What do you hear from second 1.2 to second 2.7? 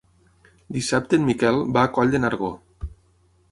Miquel va a Coll de Nargó.